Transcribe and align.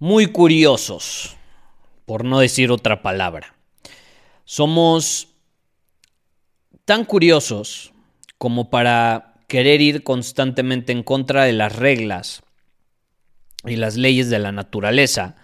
muy 0.00 0.28
curiosos, 0.28 1.36
por 2.06 2.24
no 2.24 2.40
decir 2.40 2.72
otra 2.72 3.02
palabra. 3.02 3.54
Somos 4.44 5.28
tan 6.86 7.04
curiosos 7.04 7.92
como 8.38 8.70
para 8.70 9.34
querer 9.46 9.82
ir 9.82 10.02
constantemente 10.02 10.92
en 10.92 11.02
contra 11.02 11.44
de 11.44 11.52
las 11.52 11.76
reglas 11.76 12.42
y 13.66 13.76
las 13.76 13.96
leyes 13.96 14.30
de 14.30 14.38
la 14.38 14.52
naturaleza 14.52 15.36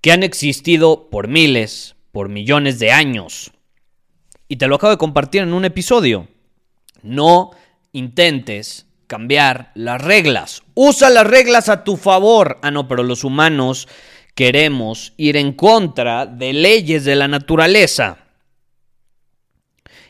que 0.00 0.12
han 0.12 0.22
existido 0.22 1.10
por 1.10 1.28
miles, 1.28 1.94
por 2.10 2.30
millones 2.30 2.78
de 2.78 2.92
años. 2.92 3.52
Y 4.48 4.56
te 4.56 4.66
lo 4.66 4.76
acabo 4.76 4.92
de 4.92 4.98
compartir 4.98 5.42
en 5.42 5.52
un 5.52 5.66
episodio. 5.66 6.26
No 7.02 7.50
intentes 7.92 8.86
cambiar 9.10 9.72
las 9.74 10.00
reglas. 10.00 10.62
Usa 10.74 11.10
las 11.10 11.26
reglas 11.26 11.68
a 11.68 11.82
tu 11.82 11.96
favor. 11.96 12.60
Ah, 12.62 12.70
no, 12.70 12.86
pero 12.86 13.02
los 13.02 13.24
humanos 13.24 13.88
queremos 14.36 15.14
ir 15.16 15.36
en 15.36 15.52
contra 15.52 16.26
de 16.26 16.52
leyes 16.52 17.04
de 17.04 17.16
la 17.16 17.26
naturaleza. 17.26 18.18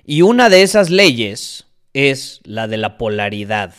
Y 0.05 0.21
una 0.21 0.51
de 0.51 0.63
esas 0.63 0.91
leyes 0.91 1.67
es 1.95 2.41
la 2.45 2.69
de 2.69 2.77
la 2.77 2.99
polaridad. 2.99 3.73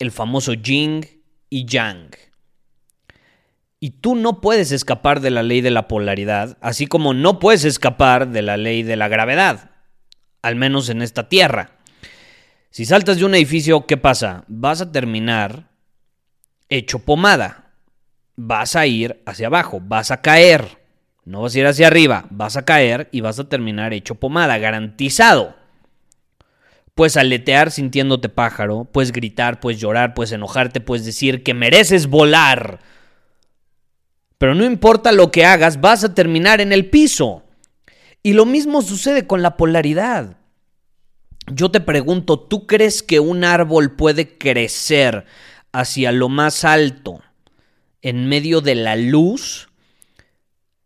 El 0.00 0.10
famoso 0.10 0.52
yin 0.52 1.06
y 1.48 1.66
yang. 1.66 2.10
Y 3.78 3.90
tú 3.90 4.16
no 4.16 4.40
puedes 4.40 4.72
escapar 4.72 5.20
de 5.20 5.30
la 5.30 5.44
ley 5.44 5.60
de 5.60 5.70
la 5.70 5.86
polaridad, 5.86 6.58
así 6.60 6.88
como 6.88 7.14
no 7.14 7.38
puedes 7.38 7.64
escapar 7.64 8.28
de 8.28 8.42
la 8.42 8.56
ley 8.56 8.82
de 8.82 8.96
la 8.96 9.06
gravedad, 9.06 9.70
al 10.42 10.56
menos 10.56 10.88
en 10.88 11.00
esta 11.00 11.28
tierra. 11.28 11.75
Si 12.76 12.84
saltas 12.84 13.16
de 13.16 13.24
un 13.24 13.34
edificio, 13.34 13.86
¿qué 13.86 13.96
pasa? 13.96 14.44
Vas 14.48 14.82
a 14.82 14.92
terminar 14.92 15.70
hecho 16.68 16.98
pomada. 16.98 17.72
Vas 18.36 18.76
a 18.76 18.86
ir 18.86 19.22
hacia 19.24 19.46
abajo, 19.46 19.80
vas 19.82 20.10
a 20.10 20.20
caer. 20.20 20.76
No 21.24 21.40
vas 21.40 21.54
a 21.54 21.58
ir 21.58 21.66
hacia 21.66 21.86
arriba, 21.86 22.26
vas 22.28 22.58
a 22.58 22.66
caer 22.66 23.08
y 23.12 23.22
vas 23.22 23.38
a 23.38 23.48
terminar 23.48 23.94
hecho 23.94 24.16
pomada, 24.16 24.58
garantizado. 24.58 25.56
Puedes 26.94 27.16
aletear 27.16 27.70
sintiéndote 27.70 28.28
pájaro, 28.28 28.84
puedes 28.84 29.10
gritar, 29.10 29.58
puedes 29.58 29.80
llorar, 29.80 30.12
puedes 30.12 30.32
enojarte, 30.32 30.82
puedes 30.82 31.06
decir 31.06 31.42
que 31.42 31.54
mereces 31.54 32.08
volar. 32.08 32.80
Pero 34.36 34.54
no 34.54 34.66
importa 34.66 35.12
lo 35.12 35.30
que 35.30 35.46
hagas, 35.46 35.80
vas 35.80 36.04
a 36.04 36.12
terminar 36.12 36.60
en 36.60 36.74
el 36.74 36.90
piso. 36.90 37.42
Y 38.22 38.34
lo 38.34 38.44
mismo 38.44 38.82
sucede 38.82 39.26
con 39.26 39.40
la 39.40 39.56
polaridad. 39.56 40.36
Yo 41.48 41.70
te 41.70 41.80
pregunto, 41.80 42.40
¿tú 42.40 42.66
crees 42.66 43.02
que 43.04 43.20
un 43.20 43.44
árbol 43.44 43.94
puede 43.94 44.36
crecer 44.36 45.26
hacia 45.72 46.10
lo 46.10 46.28
más 46.28 46.64
alto 46.64 47.22
en 48.02 48.28
medio 48.28 48.60
de 48.60 48.74
la 48.74 48.96
luz 48.96 49.68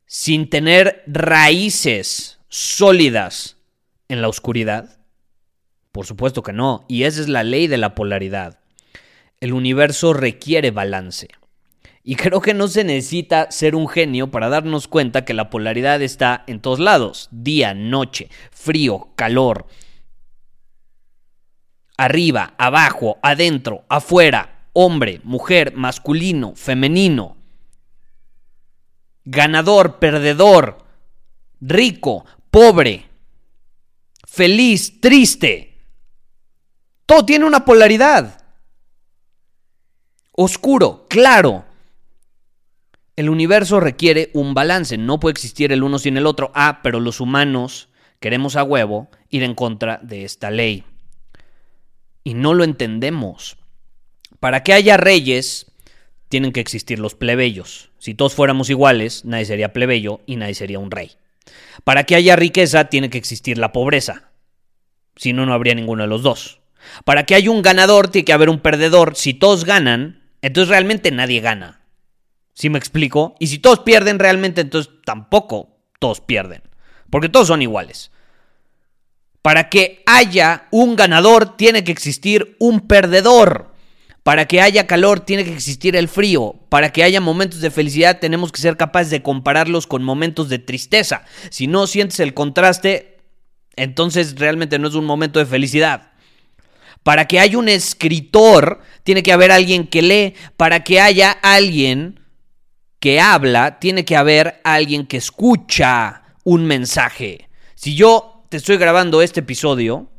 sin 0.04 0.50
tener 0.50 1.03
raíces 1.06 2.41
sólidas 2.49 3.56
en 4.09 4.20
la 4.20 4.28
oscuridad? 4.28 4.99
Por 5.93 6.04
supuesto 6.04 6.43
que 6.43 6.53
no, 6.53 6.84
y 6.88 7.04
esa 7.04 7.22
es 7.22 7.28
la 7.28 7.43
ley 7.43 7.66
de 7.66 7.78
la 7.78 7.94
polaridad. 7.94 8.59
El 9.41 9.54
universo 9.54 10.12
requiere 10.12 10.70
balance. 10.70 11.28
Y 12.04 12.16
creo 12.16 12.43
que 12.43 12.53
no 12.53 12.69
se 12.69 12.84
necesita 12.84 13.50
ser 13.50 13.75
un 13.75 13.88
genio 13.88 14.31
para 14.31 14.50
darnos 14.50 14.88
cuenta 14.88 15.25
que 15.25 15.34
la 15.34 15.49
polaridad 15.49 16.03
está 16.03 16.44
en 16.47 16.60
todos 16.60 16.81
lados, 16.81 17.28
día, 17.31 17.72
noche, 17.72 18.28
frío, 18.50 19.09
calor 19.16 19.66
arriba, 22.00 22.55
abajo, 22.56 23.19
adentro, 23.21 23.84
afuera, 23.91 24.69
hombre, 24.72 25.21
mujer, 25.22 25.75
masculino, 25.77 26.55
femenino, 26.56 27.37
ganador, 29.27 29.99
perdedor, 29.99 30.78
rico, 31.61 32.25
pobre, 32.50 33.06
feliz, 34.27 34.99
triste. 35.03 35.78
Todo 37.05 37.27
tiene 37.27 37.44
una 37.44 37.66
polaridad. 37.66 38.47
Oscuro, 40.32 41.05
claro. 41.06 41.67
El 43.15 43.28
universo 43.28 43.78
requiere 43.78 44.31
un 44.32 44.55
balance, 44.55 44.97
no 44.97 45.21
puede 45.21 45.32
existir 45.32 45.71
el 45.71 45.82
uno 45.82 45.99
sin 45.99 46.17
el 46.17 46.25
otro. 46.25 46.50
Ah, 46.55 46.81
pero 46.82 46.99
los 46.99 47.21
humanos 47.21 47.91
queremos 48.21 48.56
a 48.56 48.62
huevo 48.62 49.11
ir 49.28 49.43
en 49.43 49.55
contra 49.55 50.00
de 50.03 50.25
esta 50.25 50.50
ley 50.50 50.87
y 52.25 52.34
no 52.34 52.54
lo 52.54 52.64
entendemos. 52.64 53.56
Para 54.41 54.62
que 54.62 54.72
haya 54.72 54.97
reyes, 54.97 55.70
tienen 56.28 56.53
que 56.53 56.60
existir 56.60 56.98
los 56.98 57.14
plebeyos. 57.14 57.91
Si 57.98 58.14
todos 58.14 58.34
fuéramos 58.34 58.70
iguales, 58.70 59.25
nadie 59.25 59.44
sería 59.44 59.72
plebeyo 59.72 60.20
y 60.26 60.36
nadie 60.36 60.54
sería 60.54 60.78
un 60.78 60.91
rey. 60.91 61.12
Para 61.84 62.04
que 62.04 62.14
haya 62.14 62.36
riqueza, 62.36 62.84
tiene 62.84 63.10
que 63.10 63.19
existir 63.19 63.58
la 63.58 63.72
pobreza. 63.72 64.31
Si 65.16 65.32
no, 65.32 65.44
no 65.44 65.53
habría 65.53 65.75
ninguno 65.75 66.04
de 66.04 66.08
los 66.08 66.22
dos. 66.22 66.60
Para 67.04 67.26
que 67.26 67.34
haya 67.34 67.50
un 67.50 67.62
ganador, 67.62 68.08
tiene 68.08 68.25
que 68.25 68.32
haber 68.32 68.48
un 68.48 68.60
perdedor. 68.60 69.16
Si 69.16 69.34
todos 69.34 69.64
ganan, 69.64 70.22
entonces 70.42 70.69
realmente 70.69 71.10
nadie 71.10 71.41
gana. 71.41 71.81
¿Sí 72.54 72.70
me 72.70 72.78
explico? 72.78 73.34
Y 73.38 73.48
si 73.48 73.58
todos 73.58 73.81
pierden 73.81 74.19
realmente, 74.19 74.60
entonces 74.60 74.92
tampoco 75.04 75.78
todos 75.98 76.20
pierden. 76.20 76.62
Porque 77.10 77.28
todos 77.28 77.48
son 77.48 77.62
iguales. 77.62 78.12
Para 79.43 79.69
que 79.69 80.03
haya 80.06 80.69
un 80.71 80.97
ganador 80.97 81.56
tiene 81.56 81.84
que 81.84 81.93
existir 81.93 82.56
un 82.59 82.81
perdedor. 82.81 83.75
Para 84.23 84.47
que 84.47 84.61
haya 84.61 84.87
calor 84.87 85.21
tiene 85.21 85.45
que 85.45 85.55
existir 85.55 85.97
el 85.97 86.09
frío. 86.09 86.56
Para 86.69 86.93
que 86.93 87.03
haya 87.03 87.21
momentos 87.21 87.61
de 87.61 87.71
felicidad 87.71 88.19
tenemos 88.21 88.53
que 88.53 88.61
ser 88.61 88.77
capaces 88.77 89.11
de 89.11 89.23
compararlos 89.23 89.87
con 89.87 90.03
momentos 90.03 90.49
de 90.49 90.59
tristeza. 90.59 91.25
Si 91.50 91.67
no 91.67 91.87
sientes 91.87 92.21
el 92.21 92.34
contraste, 92.34 93.19
entonces 93.77 94.34
realmente 94.39 94.79
no 94.79 94.89
es 94.89 94.95
un 94.95 95.06
momento 95.06 95.39
de 95.39 95.47
felicidad. 95.47 96.12
Para 97.03 97.27
que 97.27 97.41
haya 97.41 97.56
un 97.56 97.71
escritor, 97.71 98.83
tiene 99.05 99.23
que 99.23 99.33
haber 99.33 99.53
alguien 99.53 99.87
que 99.87 100.03
lee. 100.03 100.35
Para 100.59 100.85
que 100.85 101.00
haya 101.00 101.31
alguien 101.31 102.20
que 102.99 103.20
habla, 103.20 103.79
tiene 103.79 104.05
que 104.05 104.17
haber 104.17 104.61
alguien 104.64 105.06
que 105.06 105.17
escucha 105.17 106.25
un 106.44 106.67
mensaje. 106.67 107.49
Si 107.75 107.94
yo 107.94 108.39
te 108.50 108.56
estoy 108.56 108.79
grabando 108.79 109.23
este 109.23 109.41
episodio, 109.41 110.11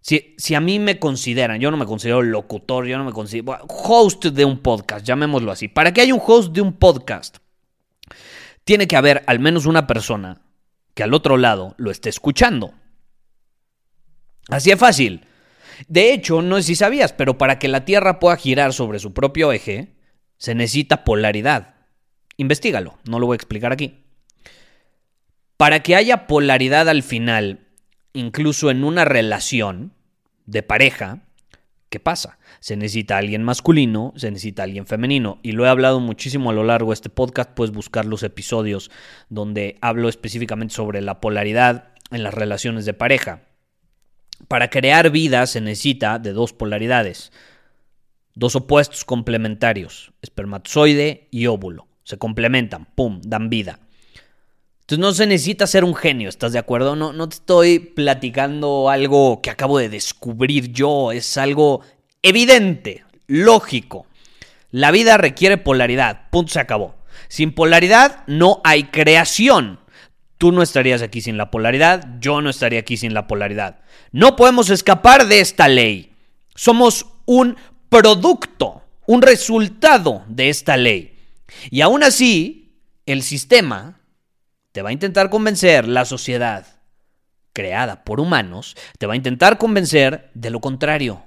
si, 0.00 0.34
si, 0.38 0.54
a 0.54 0.60
mí 0.60 0.78
me 0.78 1.00
consideran, 1.00 1.60
yo 1.60 1.72
no 1.72 1.76
me 1.76 1.84
considero 1.84 2.22
locutor, 2.22 2.86
yo 2.86 2.96
no 2.96 3.04
me 3.04 3.12
considero 3.12 3.58
host 3.68 4.24
de 4.26 4.44
un 4.44 4.58
podcast, 4.58 5.04
llamémoslo 5.04 5.50
así. 5.50 5.66
Para 5.66 5.92
que 5.92 6.00
haya 6.00 6.14
un 6.14 6.22
host 6.24 6.52
de 6.52 6.60
un 6.60 6.72
podcast, 6.74 7.38
tiene 8.62 8.86
que 8.86 8.96
haber 8.96 9.24
al 9.26 9.40
menos 9.40 9.66
una 9.66 9.88
persona 9.88 10.40
que 10.94 11.02
al 11.02 11.12
otro 11.12 11.36
lado 11.36 11.74
lo 11.76 11.90
esté 11.90 12.08
escuchando. 12.08 12.72
Así 14.48 14.70
es 14.70 14.78
fácil. 14.78 15.26
De 15.88 16.12
hecho, 16.12 16.42
no 16.42 16.56
sé 16.56 16.62
si 16.62 16.76
sabías, 16.76 17.12
pero 17.12 17.36
para 17.36 17.58
que 17.58 17.66
la 17.66 17.84
Tierra 17.84 18.20
pueda 18.20 18.36
girar 18.36 18.72
sobre 18.72 19.00
su 19.00 19.12
propio 19.12 19.50
eje, 19.50 19.96
se 20.38 20.54
necesita 20.54 21.02
polaridad. 21.02 21.74
Investígalo, 22.36 22.96
no 23.08 23.18
lo 23.18 23.26
voy 23.26 23.34
a 23.34 23.36
explicar 23.36 23.72
aquí. 23.72 24.04
Para 25.60 25.80
que 25.80 25.94
haya 25.94 26.26
polaridad 26.26 26.88
al 26.88 27.02
final, 27.02 27.66
incluso 28.14 28.70
en 28.70 28.82
una 28.82 29.04
relación 29.04 29.92
de 30.46 30.62
pareja, 30.62 31.20
¿Qué 31.90 32.00
pasa? 32.00 32.38
Se 32.60 32.76
necesita 32.76 33.18
alguien 33.18 33.42
masculino, 33.42 34.14
se 34.16 34.30
necesita 34.30 34.62
alguien 34.62 34.86
femenino. 34.86 35.38
Y 35.42 35.52
lo 35.52 35.66
he 35.66 35.68
hablado 35.68 36.00
muchísimo 36.00 36.48
a 36.48 36.54
lo 36.54 36.64
largo 36.64 36.92
de 36.92 36.94
este 36.94 37.10
podcast. 37.10 37.50
Puedes 37.50 37.74
buscar 37.74 38.06
los 38.06 38.22
episodios 38.22 38.90
donde 39.28 39.76
hablo 39.82 40.08
específicamente 40.08 40.72
sobre 40.72 41.02
la 41.02 41.20
polaridad 41.20 41.88
en 42.10 42.22
las 42.22 42.32
relaciones 42.32 42.86
de 42.86 42.94
pareja. 42.94 43.42
Para 44.48 44.70
crear 44.70 45.10
vida 45.10 45.46
se 45.46 45.60
necesita 45.60 46.18
de 46.18 46.32
dos 46.32 46.54
polaridades, 46.54 47.32
dos 48.34 48.56
opuestos 48.56 49.04
complementarios, 49.04 50.12
espermatozoide 50.22 51.28
y 51.30 51.48
óvulo. 51.48 51.86
Se 52.04 52.16
complementan, 52.16 52.86
¡pum!, 52.94 53.20
dan 53.22 53.50
vida. 53.50 53.80
Entonces 54.90 55.06
no 55.06 55.14
se 55.14 55.26
necesita 55.28 55.68
ser 55.68 55.84
un 55.84 55.94
genio, 55.94 56.28
¿estás 56.28 56.52
de 56.52 56.58
acuerdo? 56.58 56.96
No, 56.96 57.12
no 57.12 57.28
te 57.28 57.36
estoy 57.36 57.78
platicando 57.78 58.90
algo 58.90 59.40
que 59.40 59.50
acabo 59.50 59.78
de 59.78 59.88
descubrir 59.88 60.72
yo, 60.72 61.12
es 61.12 61.36
algo 61.36 61.82
evidente, 62.22 63.04
lógico. 63.28 64.08
La 64.72 64.90
vida 64.90 65.16
requiere 65.16 65.58
polaridad, 65.58 66.28
punto 66.30 66.54
se 66.54 66.58
acabó. 66.58 66.96
Sin 67.28 67.52
polaridad 67.52 68.24
no 68.26 68.60
hay 68.64 68.82
creación. 68.82 69.78
Tú 70.38 70.50
no 70.50 70.60
estarías 70.60 71.02
aquí 71.02 71.20
sin 71.20 71.36
la 71.36 71.52
polaridad, 71.52 72.18
yo 72.18 72.40
no 72.40 72.50
estaría 72.50 72.80
aquí 72.80 72.96
sin 72.96 73.14
la 73.14 73.28
polaridad. 73.28 73.82
No 74.10 74.34
podemos 74.34 74.70
escapar 74.70 75.28
de 75.28 75.38
esta 75.38 75.68
ley. 75.68 76.14
Somos 76.56 77.06
un 77.26 77.56
producto, 77.88 78.82
un 79.06 79.22
resultado 79.22 80.24
de 80.26 80.48
esta 80.48 80.76
ley. 80.76 81.16
Y 81.70 81.80
aún 81.80 82.02
así, 82.02 82.72
el 83.06 83.22
sistema 83.22 83.99
te 84.72 84.82
va 84.82 84.90
a 84.90 84.92
intentar 84.92 85.30
convencer 85.30 85.88
la 85.88 86.04
sociedad 86.04 86.66
creada 87.52 88.04
por 88.04 88.20
humanos, 88.20 88.76
te 88.98 89.06
va 89.06 89.14
a 89.14 89.16
intentar 89.16 89.58
convencer 89.58 90.30
de 90.34 90.50
lo 90.50 90.60
contrario. 90.60 91.24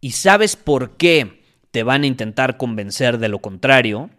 ¿Y 0.00 0.12
sabes 0.12 0.56
por 0.56 0.96
qué 0.96 1.42
te 1.70 1.82
van 1.82 2.02
a 2.02 2.06
intentar 2.06 2.56
convencer 2.56 3.18
de 3.18 3.28
lo 3.28 3.40
contrario? 3.40 4.10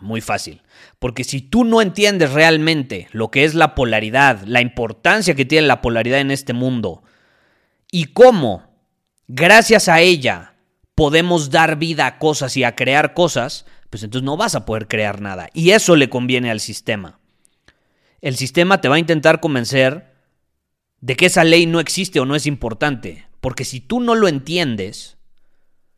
Muy 0.00 0.20
fácil. 0.20 0.62
Porque 0.98 1.24
si 1.24 1.40
tú 1.40 1.64
no 1.64 1.80
entiendes 1.80 2.32
realmente 2.32 3.08
lo 3.12 3.30
que 3.30 3.44
es 3.44 3.54
la 3.54 3.74
polaridad, 3.74 4.42
la 4.46 4.60
importancia 4.60 5.34
que 5.34 5.44
tiene 5.44 5.66
la 5.66 5.80
polaridad 5.80 6.20
en 6.20 6.30
este 6.30 6.52
mundo, 6.52 7.02
y 7.90 8.06
cómo, 8.06 8.64
gracias 9.28 9.88
a 9.88 10.00
ella, 10.00 10.54
podemos 10.94 11.50
dar 11.50 11.76
vida 11.76 12.06
a 12.06 12.18
cosas 12.18 12.56
y 12.56 12.64
a 12.64 12.74
crear 12.74 13.14
cosas, 13.14 13.66
pues 13.92 14.02
entonces 14.04 14.24
no 14.24 14.38
vas 14.38 14.54
a 14.54 14.64
poder 14.64 14.88
crear 14.88 15.20
nada. 15.20 15.50
Y 15.52 15.72
eso 15.72 15.96
le 15.96 16.08
conviene 16.08 16.50
al 16.50 16.60
sistema. 16.60 17.18
El 18.22 18.36
sistema 18.36 18.80
te 18.80 18.88
va 18.88 18.94
a 18.94 18.98
intentar 18.98 19.38
convencer 19.38 20.14
de 21.02 21.14
que 21.14 21.26
esa 21.26 21.44
ley 21.44 21.66
no 21.66 21.78
existe 21.78 22.18
o 22.18 22.24
no 22.24 22.34
es 22.34 22.46
importante. 22.46 23.26
Porque 23.42 23.66
si 23.66 23.80
tú 23.80 24.00
no 24.00 24.14
lo 24.14 24.28
entiendes, 24.28 25.18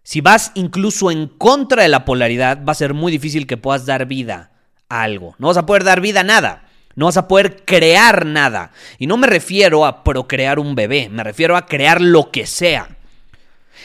si 0.02 0.20
vas 0.20 0.50
incluso 0.56 1.12
en 1.12 1.28
contra 1.28 1.84
de 1.84 1.88
la 1.88 2.04
polaridad, 2.04 2.64
va 2.64 2.72
a 2.72 2.74
ser 2.74 2.94
muy 2.94 3.12
difícil 3.12 3.46
que 3.46 3.58
puedas 3.58 3.86
dar 3.86 4.06
vida 4.06 4.50
a 4.88 5.02
algo. 5.02 5.36
No 5.38 5.46
vas 5.46 5.56
a 5.56 5.66
poder 5.66 5.84
dar 5.84 6.00
vida 6.00 6.22
a 6.22 6.24
nada. 6.24 6.68
No 6.96 7.06
vas 7.06 7.16
a 7.16 7.28
poder 7.28 7.64
crear 7.64 8.26
nada. 8.26 8.72
Y 8.98 9.06
no 9.06 9.18
me 9.18 9.28
refiero 9.28 9.86
a 9.86 10.02
procrear 10.02 10.58
un 10.58 10.74
bebé, 10.74 11.08
me 11.10 11.22
refiero 11.22 11.56
a 11.56 11.66
crear 11.66 12.00
lo 12.00 12.32
que 12.32 12.46
sea. 12.46 12.98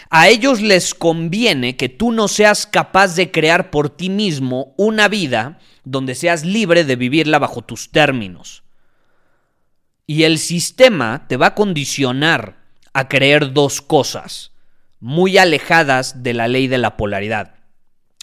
A 0.10 0.28
ellos 0.28 0.62
les 0.62 0.96
conviene 0.96 1.78
que 1.78 1.88
tú 1.88 2.12
no 2.12 2.28
seas 2.28 2.66
capaz 2.66 3.16
de 3.16 3.30
crear 3.30 3.70
por 3.70 3.90
ti 3.90 4.10
mismo 4.10 4.74
una 4.76 5.08
vida 5.08 5.60
donde 5.84 6.16
seas 6.16 6.44
libre 6.44 6.84
de 6.84 6.96
vivirla 6.96 7.38
bajo 7.38 7.62
tus 7.62 7.92
términos. 7.92 8.64
Y 10.08 10.24
el 10.24 10.40
sistema 10.40 11.28
te 11.28 11.38
va 11.38 11.48
a 11.48 11.56
condicionar 11.56 12.58
a 12.94 13.08
creer 13.08 13.54
dos 13.54 13.82
cosas 13.82 14.52
muy 15.00 15.38
alejadas 15.38 16.24
de 16.24 16.34
la 16.34 16.48
ley 16.48 16.68
de 16.68 16.80
la 16.80 16.98
polaridad. 16.98 17.56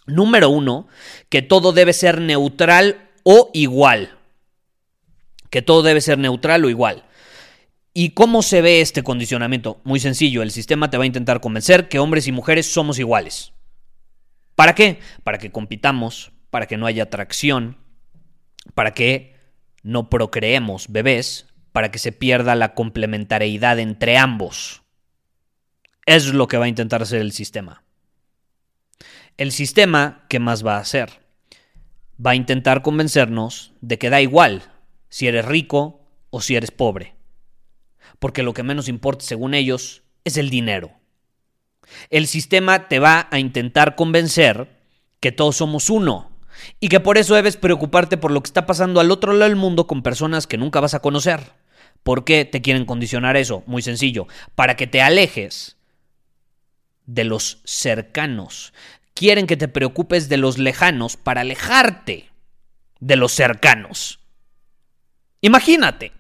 Número 0.07 0.51
uno, 0.51 0.89
que 1.29 1.43
todo 1.43 1.73
debe 1.73 1.93
ser 1.93 2.21
neutral 2.21 3.11
o 3.23 3.51
igual. 3.55 4.19
Que 5.51 5.63
todo 5.63 5.83
debe 5.83 6.01
ser 6.01 6.19
neutral 6.19 6.65
o 6.65 6.71
igual. 6.71 7.05
¿Y 7.99 8.11
cómo 8.11 8.43
se 8.43 8.61
ve 8.61 8.83
este 8.83 9.03
condicionamiento? 9.03 9.81
Muy 9.83 10.01
sencillo, 10.01 10.43
el 10.43 10.51
sistema 10.51 10.91
te 10.91 10.99
va 10.99 11.05
a 11.05 11.07
intentar 11.07 11.41
convencer 11.41 11.89
que 11.89 11.99
hombres 11.99 12.27
y 12.27 12.33
mujeres 12.33 12.71
somos 12.71 12.99
iguales. 12.99 13.55
¿Para 14.55 14.75
qué? 14.75 15.01
Para 15.25 15.39
que 15.39 15.51
compitamos, 15.51 16.31
para 16.51 16.67
que 16.67 16.77
no 16.77 16.85
haya 16.85 17.05
atracción, 17.05 17.79
para 18.75 18.93
que 18.93 19.35
no 19.83 20.11
procreemos 20.11 20.93
bebés, 20.93 21.47
para 21.73 21.91
que 21.91 21.99
se 21.99 22.13
pierda 22.13 22.55
la 22.55 22.75
complementariedad 22.75 23.79
entre 23.79 24.19
ambos. 24.19 24.83
Es 26.05 26.35
lo 26.35 26.49
que 26.49 26.59
va 26.59 26.67
a 26.67 26.69
intentar 26.69 27.01
hacer 27.01 27.23
el 27.23 27.33
sistema. 27.33 27.83
El 29.39 29.53
sistema, 29.53 30.27
¿qué 30.29 30.39
más 30.39 30.67
va 30.67 30.77
a 30.77 30.81
hacer? 30.81 31.23
Va 32.21 32.33
a 32.33 32.37
intentar 32.37 32.83
convencernos 32.83 33.73
de 33.81 33.99
que 33.99 34.11
da 34.11 34.21
igual 34.21 34.71
si 35.09 35.29
eres 35.29 35.47
rico 35.47 36.07
o 36.29 36.43
si 36.43 36.57
eres 36.57 36.71
pobre 36.71 37.16
porque 38.19 38.43
lo 38.43 38.55
que 38.55 38.63
menos 38.63 38.89
importa, 38.89 39.25
según 39.25 39.55
ellos, 39.55 40.03
es 40.25 40.37
el 40.37 40.51
dinero. 40.51 40.93
El 42.11 42.27
sistema 42.27 42.89
te 42.89 42.99
va 42.99 43.29
a 43.31 43.39
intentar 43.39 43.95
convencer 43.97 44.69
que 45.21 45.33
todos 45.33 45.57
somos 45.57 45.91
uno 45.91 46.31
y 46.81 46.89
que 46.89 47.01
por 47.01 47.19
eso 47.19 47.35
debes 47.35 47.57
preocuparte 47.57 48.17
por 48.17 48.31
lo 48.31 48.43
que 48.43 48.49
está 48.49 48.67
pasando 48.67 49.01
al 49.01 49.11
otro 49.11 49.33
lado 49.33 49.49
del 49.49 49.57
mundo 49.57 49.87
con 49.87 50.03
personas 50.03 50.47
que 50.47 50.59
nunca 50.59 50.81
vas 50.81 50.95
a 50.95 51.01
conocer. 51.01 51.53
¿Por 52.03 52.25
qué 52.25 52.45
te 52.45 52.63
quieren 52.63 52.85
condicionar 52.85 53.37
eso? 53.37 53.63
Muy 53.67 53.83
sencillo, 53.83 54.27
para 54.55 54.77
que 54.77 54.87
te 54.87 55.03
alejes 55.03 55.77
de 57.07 57.25
los 57.25 57.61
cercanos. 57.65 58.73
Quieren 59.15 59.47
que 59.47 59.57
te 59.57 59.69
preocupes 59.69 60.29
de 60.29 60.37
los 60.37 60.59
lejanos 60.59 61.17
para 61.17 61.41
alejarte 61.41 62.31
de 63.01 63.17
los 63.17 63.33
cercanos. 63.33 64.21
Imagínate. 65.41 66.13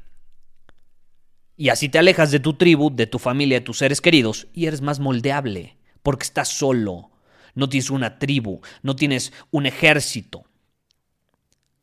Y 1.56 1.70
así 1.70 1.88
te 1.88 1.98
alejas 1.98 2.30
de 2.30 2.40
tu 2.40 2.54
tribu, 2.54 2.94
de 2.94 3.06
tu 3.06 3.18
familia, 3.18 3.58
de 3.58 3.64
tus 3.64 3.78
seres 3.78 4.00
queridos 4.00 4.46
y 4.52 4.66
eres 4.66 4.82
más 4.82 5.00
moldeable, 5.00 5.78
porque 6.02 6.24
estás 6.24 6.48
solo. 6.48 7.10
No 7.54 7.68
tienes 7.68 7.90
una 7.90 8.18
tribu, 8.18 8.60
no 8.82 8.96
tienes 8.96 9.32
un 9.50 9.64
ejército 9.66 10.44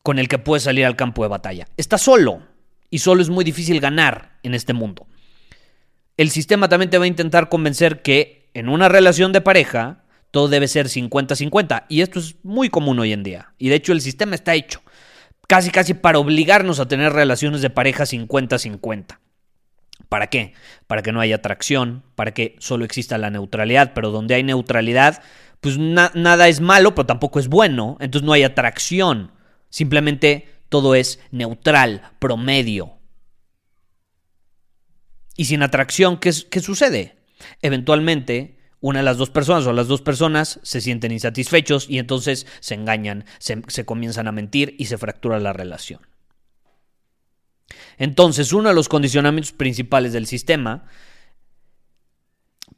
con 0.02 0.18
el 0.18 0.28
que 0.28 0.38
puedes 0.38 0.62
salir 0.62 0.86
al 0.86 0.96
campo 0.96 1.22
de 1.22 1.28
batalla. 1.28 1.66
Estás 1.76 2.02
solo 2.02 2.42
y 2.90 2.98
solo 2.98 3.22
es 3.22 3.30
muy 3.30 3.44
difícil 3.44 3.80
ganar 3.80 4.38
en 4.42 4.54
este 4.54 4.72
mundo. 4.72 5.08
El 6.16 6.30
sistema 6.30 6.68
también 6.68 6.90
te 6.90 6.98
va 6.98 7.04
a 7.04 7.08
intentar 7.08 7.48
convencer 7.48 8.02
que 8.02 8.50
en 8.54 8.68
una 8.68 8.88
relación 8.88 9.32
de 9.32 9.40
pareja 9.40 10.04
todo 10.30 10.48
debe 10.48 10.68
ser 10.68 10.86
50-50 10.86 11.86
y 11.88 12.02
esto 12.02 12.20
es 12.20 12.36
muy 12.44 12.68
común 12.68 13.00
hoy 13.00 13.12
en 13.12 13.24
día. 13.24 13.52
Y 13.58 13.68
de 13.68 13.76
hecho 13.76 13.92
el 13.92 14.00
sistema 14.00 14.36
está 14.36 14.54
hecho 14.54 14.82
casi 15.46 15.70
casi 15.70 15.94
para 15.94 16.18
obligarnos 16.18 16.80
a 16.80 16.88
tener 16.88 17.12
relaciones 17.12 17.60
de 17.62 17.70
pareja 17.70 18.04
50-50. 18.04 19.18
¿Para 20.14 20.28
qué? 20.28 20.52
Para 20.86 21.02
que 21.02 21.10
no 21.10 21.20
haya 21.20 21.34
atracción, 21.34 22.04
para 22.14 22.32
que 22.32 22.54
solo 22.60 22.84
exista 22.84 23.18
la 23.18 23.30
neutralidad, 23.30 23.94
pero 23.94 24.12
donde 24.12 24.36
hay 24.36 24.44
neutralidad, 24.44 25.20
pues 25.60 25.76
nada 25.76 26.46
es 26.46 26.60
malo, 26.60 26.94
pero 26.94 27.04
tampoco 27.04 27.40
es 27.40 27.48
bueno, 27.48 27.96
entonces 27.98 28.24
no 28.24 28.32
hay 28.32 28.44
atracción, 28.44 29.32
simplemente 29.70 30.46
todo 30.68 30.94
es 30.94 31.18
neutral, 31.32 32.12
promedio. 32.20 32.92
Y 35.36 35.46
sin 35.46 35.64
atracción, 35.64 36.18
¿qué, 36.18 36.32
sucede? 36.32 37.16
Eventualmente, 37.60 38.60
una 38.78 39.00
de 39.00 39.06
las 39.06 39.16
dos 39.16 39.30
personas 39.30 39.66
o 39.66 39.72
las 39.72 39.88
dos 39.88 40.00
personas 40.00 40.60
se 40.62 40.80
sienten 40.80 41.10
insatisfechos 41.10 41.90
y 41.90 41.98
entonces 41.98 42.46
se 42.60 42.74
engañan, 42.74 43.24
se 43.40 43.84
comienzan 43.84 44.28
a 44.28 44.32
mentir 44.32 44.76
y 44.78 44.84
se 44.84 44.96
fractura 44.96 45.40
la 45.40 45.52
relación. 45.52 46.02
Entonces, 47.98 48.52
uno 48.52 48.68
de 48.68 48.74
los 48.74 48.88
condicionamientos 48.88 49.52
principales 49.52 50.12
del 50.12 50.26
sistema, 50.26 50.84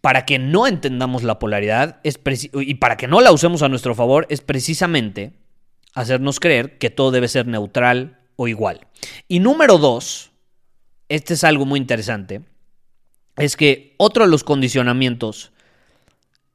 para 0.01 0.25
que 0.25 0.39
no 0.39 0.67
entendamos 0.67 1.23
la 1.23 1.39
polaridad 1.39 2.01
y 2.05 2.75
para 2.75 2.97
que 2.97 3.09
no 3.09 3.21
la 3.21 3.33
usemos 3.33 3.63
a 3.63 3.69
nuestro 3.69 3.95
favor, 3.95 4.27
es 4.31 4.41
precisamente 4.41 5.33
hacernos 5.95 6.39
creer 6.39 6.79
que 6.79 6.91
todo 6.91 7.11
debe 7.11 7.29
ser 7.29 7.47
neutral 7.47 8.21
o 8.37 8.49
igual. 8.49 8.87
Y 9.27 9.41
número 9.41 9.79
dos, 9.79 10.31
este 11.09 11.35
es 11.35 11.43
algo 11.43 11.65
muy 11.65 11.81
interesante, 11.81 12.43
es 13.37 13.57
que 13.57 13.95
otro 13.97 14.25
de 14.25 14.31
los 14.31 14.45
condicionamientos 14.45 15.53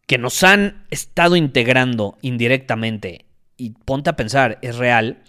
que 0.07 0.17
nos 0.17 0.43
han 0.43 0.85
estado 0.89 1.35
integrando 1.35 2.17
indirectamente, 2.21 3.25
y 3.57 3.71
ponte 3.71 4.09
a 4.09 4.15
pensar, 4.15 4.59
es 4.61 4.77
real, 4.77 5.23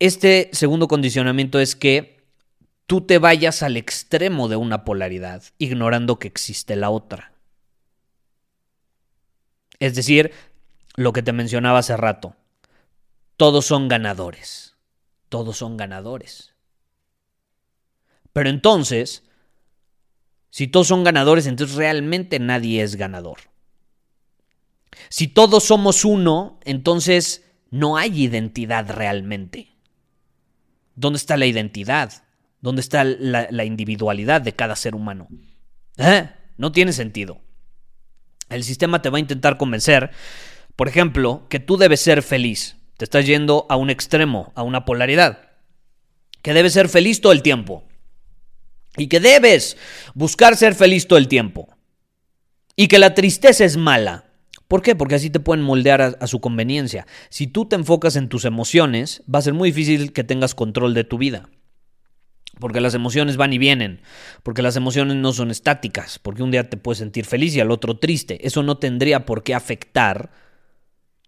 este 0.00 0.50
segundo 0.52 0.88
condicionamiento 0.88 1.60
es 1.60 1.76
que 1.76 2.24
tú 2.86 3.02
te 3.02 3.18
vayas 3.18 3.62
al 3.62 3.76
extremo 3.76 4.48
de 4.48 4.56
una 4.56 4.84
polaridad, 4.84 5.44
ignorando 5.58 6.18
que 6.18 6.26
existe 6.26 6.74
la 6.74 6.90
otra. 6.90 7.32
Es 9.78 9.94
decir, 9.94 10.32
lo 10.96 11.12
que 11.12 11.22
te 11.22 11.32
mencionaba 11.32 11.78
hace 11.78 11.96
rato, 11.96 12.34
todos 13.36 13.66
son 13.66 13.88
ganadores, 13.88 14.74
todos 15.28 15.56
son 15.58 15.76
ganadores. 15.76 16.54
Pero 18.32 18.50
entonces, 18.50 19.22
Si 20.50 20.66
todos 20.66 20.88
son 20.88 21.04
ganadores, 21.04 21.46
entonces 21.46 21.76
realmente 21.76 22.38
nadie 22.40 22.82
es 22.82 22.96
ganador. 22.96 23.38
Si 25.08 25.28
todos 25.28 25.64
somos 25.64 26.04
uno, 26.04 26.58
entonces 26.64 27.44
no 27.70 27.96
hay 27.96 28.24
identidad 28.24 28.90
realmente. 28.90 29.76
¿Dónde 31.00 31.16
está 31.16 31.38
la 31.38 31.46
identidad? 31.46 32.12
¿Dónde 32.60 32.82
está 32.82 33.04
la, 33.04 33.64
individualidad 33.64 34.42
de 34.42 34.52
cada 34.52 34.76
ser 34.76 34.94
humano? 34.94 35.28
¿Eh? 35.96 36.28
No 36.58 36.72
tiene 36.72 36.92
sentido. 36.92 37.40
El 38.50 38.64
sistema 38.64 39.00
te 39.00 39.08
va 39.08 39.16
a 39.16 39.20
intentar 39.20 39.56
convencer, 39.56 40.10
por 40.76 40.88
ejemplo, 40.88 41.46
que 41.48 41.58
tú 41.58 41.78
debes 41.78 42.02
ser 42.02 42.22
feliz. 42.22 42.76
Te 42.98 43.04
estás 43.04 43.24
yendo 43.24 43.64
a 43.70 43.76
un 43.76 43.88
extremo, 43.88 44.52
a 44.54 44.62
una 44.62 44.84
polaridad. 44.84 45.48
Que 46.42 46.52
debes 46.52 46.74
ser 46.74 46.90
feliz 46.90 47.22
todo 47.22 47.32
el 47.32 47.40
tiempo. 47.40 47.88
Y 48.98 49.06
que 49.06 49.20
debes 49.20 49.78
buscar 50.12 50.54
ser 50.54 50.74
feliz 50.74 51.08
todo 51.08 51.18
el 51.18 51.28
tiempo. 51.28 51.74
Y 52.76 52.88
que 52.88 52.98
la 52.98 53.14
tristeza 53.14 53.64
es 53.64 53.78
mala. 53.78 54.26
¿Por 54.70 54.82
qué? 54.82 54.94
Porque 54.94 55.16
así 55.16 55.30
te 55.30 55.40
pueden 55.40 55.64
moldear 55.64 56.00
a, 56.00 56.26
su 56.28 56.40
conveniencia. 56.40 57.04
Si 57.28 57.48
tú 57.48 57.66
te 57.66 57.74
enfocas 57.74 58.14
en 58.14 58.28
tus 58.28 58.44
emociones, 58.44 59.20
va 59.22 59.40
a 59.40 59.42
ser 59.42 59.52
muy 59.52 59.70
difícil 59.70 60.12
que 60.12 60.22
tengas 60.22 60.54
control 60.54 60.94
de 60.94 61.02
tu 61.02 61.18
vida. 61.18 61.48
Porque 62.60 62.80
las 62.80 62.94
emociones 62.94 63.36
van 63.36 63.52
y 63.52 63.58
vienen, 63.58 64.00
porque 64.44 64.62
las 64.62 64.76
emociones 64.76 65.16
no 65.16 65.32
son 65.32 65.50
estáticas, 65.50 66.20
porque 66.20 66.44
un 66.44 66.52
día 66.52 66.70
te 66.70 66.76
puedes 66.76 66.98
sentir 66.98 67.24
feliz 67.24 67.56
y 67.56 67.60
al 67.60 67.72
otro 67.72 67.98
triste. 67.98 68.46
Eso 68.46 68.62
no 68.62 68.78
tendría 68.78 69.26
por 69.26 69.42
qué 69.42 69.56
afectar 69.56 70.30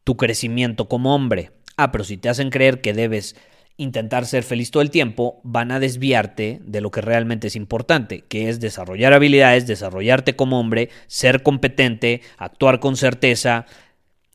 tu 0.05 0.17
crecimiento 0.17 0.89
como 0.89 1.13
hombre. 1.13 1.51
Ah, 1.77 1.91
pero 1.91 2.05
si 2.05 2.19
te 2.19 2.29
hacen 2.29 2.49
creer 2.49 2.81
que 2.81 2.93
debes 2.93 3.35
intentar 3.77 4.27
ser 4.27 4.43
feliz 4.43 4.71
todo 4.71 4.83
el 4.83 4.91
tiempo, 4.91 5.41
van 5.43 5.73
a 5.73 5.81
desviarte 5.81 6.61
de 6.65 6.81
lo 6.81 6.91
que 6.91 7.01
realmente 7.01 7.49
es 7.49 7.57
importante, 7.57 8.25
que 8.29 8.49
es 8.49 8.61
desarrollar 8.61 9.13
habilidades, 9.13 9.67
desarrollarte 9.67 10.37
como 10.37 10.61
hombre, 10.61 10.91
ser 11.07 11.43
competente, 11.43 12.23
actuar 12.37 12.81
con 12.81 12.97
certeza 12.97 13.67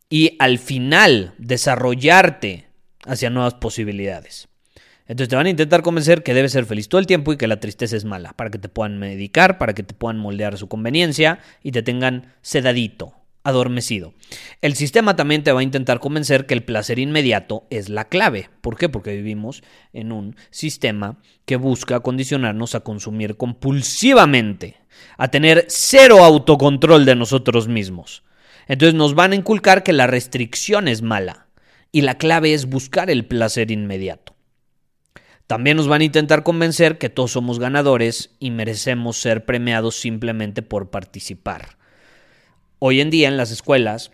y 0.09 0.35
al 0.39 0.59
final 0.59 1.33
desarrollarte 1.37 2.67
hacia 3.05 3.29
nuevas 3.29 3.55
posibilidades. 3.55 4.47
Entonces 5.07 5.29
te 5.29 5.35
van 5.37 5.45
a 5.45 5.51
intentar 5.51 5.83
convencer 5.83 6.21
que 6.21 6.33
debes 6.33 6.51
ser 6.51 6.65
feliz 6.65 6.89
todo 6.89 6.99
el 6.99 7.07
tiempo 7.07 7.31
y 7.31 7.37
que 7.37 7.47
la 7.47 7.59
tristeza 7.59 7.95
es 7.95 8.03
mala, 8.03 8.33
para 8.33 8.49
que 8.49 8.57
te 8.57 8.67
puedan 8.67 8.97
medicar, 8.99 9.57
para 9.57 9.73
que 9.73 9.83
te 9.83 9.93
puedan 9.93 10.17
moldear 10.17 10.55
a 10.55 10.57
su 10.57 10.67
conveniencia 10.67 11.39
y 11.63 11.71
te 11.71 11.81
tengan 11.81 12.33
sedadito, 12.41 13.13
adormecido. 13.47 14.13
El 14.61 14.75
sistema 14.75 15.15
también 15.15 15.41
te 15.41 15.53
va 15.53 15.61
a 15.61 15.63
intentar 15.63 16.01
convencer 16.01 16.45
que 16.45 16.53
el 16.53 16.63
placer 16.65 16.99
inmediato 16.99 17.65
es 17.69 17.87
la 17.87 18.09
clave. 18.09 18.49
¿Por 18.59 18.77
qué? 18.77 18.89
Porque 18.89 19.15
vivimos 19.15 19.63
en 19.93 20.11
un 20.11 20.35
sistema 20.51 21.17
que 21.45 21.55
busca 21.55 22.01
condicionarnos 22.01 22.75
a 22.75 22.81
consumir 22.81 23.37
compulsivamente, 23.37 24.75
a 25.17 25.29
tener 25.29 25.65
cero 25.69 26.25
autocontrol 26.25 27.05
de 27.05 27.15
nosotros 27.15 27.69
mismos. 27.69 28.23
Entonces 28.67 28.95
nos 28.95 29.15
van 29.15 29.31
a 29.31 29.35
inculcar 29.35 29.81
que 29.81 29.93
la 29.93 30.07
restricción 30.07 30.89
es 30.89 31.01
mala 31.01 31.47
y 31.93 32.01
la 32.01 32.17
clave 32.17 32.53
es 32.53 32.65
buscar 32.65 33.09
el 33.09 33.25
placer 33.27 33.71
inmediato. 33.71 34.35
También 35.47 35.77
nos 35.77 35.87
van 35.87 36.01
a 36.01 36.03
intentar 36.05 36.43
convencer 36.43 36.97
que 36.97 37.09
todos 37.09 37.31
somos 37.31 37.59
ganadores 37.59 38.35
y 38.39 38.51
merecemos 38.51 39.15
ser 39.15 39.45
premiados 39.45 39.95
simplemente 39.95 40.61
por 40.63 40.89
participar. 40.89 41.76
Hoy 42.79 43.01
en 43.01 43.09
día 43.09 43.27
en 43.27 43.37
las 43.37 43.51
escuelas 43.51 44.11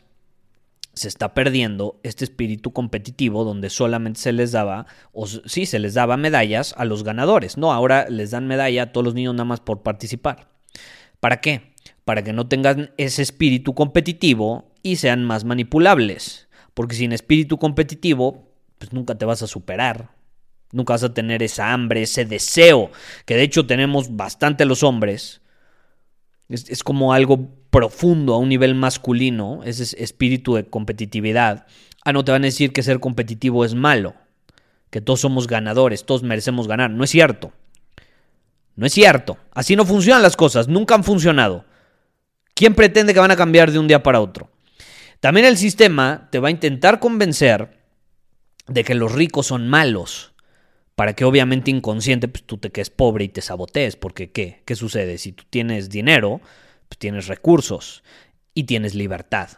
se 0.94 1.08
está 1.08 1.34
perdiendo 1.34 2.00
este 2.04 2.24
espíritu 2.24 2.72
competitivo 2.72 3.44
donde 3.44 3.70
solamente 3.70 4.22
se 4.22 4.32
les 4.32 4.52
daba, 4.52 4.86
o 5.12 5.28
sí, 5.28 5.66
se 5.66 5.80
les 5.80 5.96
daba 5.96 6.18
medallas 6.18 6.74
a 6.78 6.86
los 6.86 7.04
ganadores. 7.04 7.58
No, 7.58 7.74
ahora 7.74 8.08
les 8.10 8.32
dan 8.32 8.48
medalla 8.48 8.84
a 8.84 8.92
todos 8.92 9.04
los 9.04 9.16
niños 9.16 9.34
nada 9.34 9.46
más 9.46 9.60
por 9.60 9.82
participar. 9.82 10.50
¿Para 11.20 11.42
qué? 11.42 11.74
Para 12.06 12.24
que 12.24 12.32
no 12.32 12.48
tengan 12.48 12.92
ese 12.98 13.22
espíritu 13.22 13.74
competitivo 13.74 14.72
y 14.84 14.98
sean 14.98 15.26
más 15.26 15.46
manipulables. 15.46 16.48
Porque 16.74 16.96
sin 16.96 17.12
espíritu 17.12 17.58
competitivo, 17.58 18.54
pues 18.78 18.94
nunca 18.94 19.16
te 19.16 19.26
vas 19.26 19.42
a 19.42 19.48
superar. 19.48 20.12
Nunca 20.72 20.94
vas 20.94 21.04
a 21.04 21.14
tener 21.14 21.44
esa 21.44 21.74
hambre, 21.74 22.04
ese 22.04 22.26
deseo, 22.26 22.92
que 23.26 23.36
de 23.36 23.44
hecho 23.44 23.68
tenemos 23.68 24.16
bastante 24.16 24.66
los 24.66 24.84
hombres. 24.84 25.42
Es, 26.50 26.70
es 26.70 26.84
como 26.84 27.14
algo 27.14 27.63
profundo 27.74 28.36
a 28.36 28.38
un 28.38 28.50
nivel 28.50 28.76
masculino, 28.76 29.62
ese 29.66 30.02
espíritu 30.02 30.54
de 30.54 30.64
competitividad, 30.64 31.66
ah, 32.06 32.14
no 32.14 32.24
te 32.24 32.32
van 32.32 32.44
a 32.44 32.46
decir 32.46 32.72
que 32.72 32.84
ser 32.84 33.00
competitivo 33.00 33.66
es 33.66 33.74
malo, 33.74 34.14
que 34.92 35.02
todos 35.02 35.22
somos 35.22 35.48
ganadores, 35.48 36.06
todos 36.06 36.22
merecemos 36.22 36.68
ganar. 36.68 36.92
No 36.92 37.04
es 37.04 37.10
cierto. 37.10 37.52
No 38.76 38.86
es 38.86 38.94
cierto. 38.94 39.40
Así 39.52 39.76
no 39.76 39.86
funcionan 39.86 40.22
las 40.22 40.38
cosas, 40.38 40.68
nunca 40.68 40.94
han 40.94 41.04
funcionado. 41.04 41.66
¿Quién 42.54 42.76
pretende 42.76 43.12
que 43.12 43.20
van 43.20 43.32
a 43.32 43.36
cambiar 43.36 43.72
de 43.72 43.80
un 43.80 43.88
día 43.88 44.04
para 44.04 44.22
otro? 44.22 44.52
También 45.20 45.48
el 45.48 45.58
sistema 45.58 46.30
te 46.32 46.38
va 46.38 46.50
a 46.50 46.52
intentar 46.52 47.00
convencer 47.00 47.80
de 48.68 48.84
que 48.84 48.94
los 48.94 49.12
ricos 49.12 49.48
son 49.48 49.68
malos, 49.68 50.34
para 50.94 51.14
que 51.14 51.26
obviamente 51.26 51.72
inconsciente 51.72 52.28
pues, 52.28 52.44
tú 52.44 52.60
te 52.60 52.70
quedes 52.70 52.92
pobre 52.92 53.26
y 53.26 53.30
te 53.30 53.42
sabotees, 53.42 53.96
porque 53.96 54.32
¿qué? 54.32 54.62
¿Qué 54.64 54.76
sucede? 54.76 55.18
Si 55.18 55.32
tú 55.32 55.44
tienes 55.50 55.90
dinero, 55.90 56.40
pues, 56.88 56.98
tienes 56.98 57.28
recursos 57.28 58.04
y 58.54 58.64
tienes 58.64 58.96
libertad. 58.96 59.50